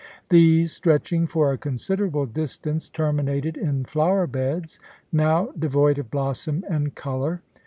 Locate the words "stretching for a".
0.71-1.59